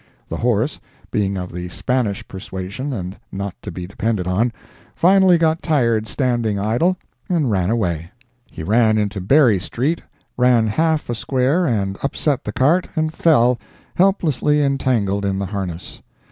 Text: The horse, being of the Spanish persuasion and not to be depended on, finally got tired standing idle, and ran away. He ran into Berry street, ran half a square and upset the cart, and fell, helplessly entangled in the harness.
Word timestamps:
The 0.29 0.37
horse, 0.37 0.79
being 1.11 1.37
of 1.37 1.51
the 1.51 1.69
Spanish 1.69 2.27
persuasion 2.27 2.91
and 2.91 3.19
not 3.31 3.53
to 3.61 3.71
be 3.71 3.85
depended 3.85 4.25
on, 4.25 4.51
finally 4.95 5.37
got 5.37 5.61
tired 5.61 6.07
standing 6.07 6.57
idle, 6.57 6.97
and 7.29 7.51
ran 7.51 7.69
away. 7.69 8.09
He 8.49 8.63
ran 8.63 8.97
into 8.97 9.21
Berry 9.21 9.59
street, 9.59 10.01
ran 10.37 10.65
half 10.65 11.07
a 11.07 11.13
square 11.13 11.67
and 11.67 11.99
upset 12.01 12.45
the 12.45 12.51
cart, 12.51 12.89
and 12.95 13.13
fell, 13.13 13.59
helplessly 13.93 14.63
entangled 14.63 15.23
in 15.23 15.37
the 15.37 15.45
harness. 15.45 16.01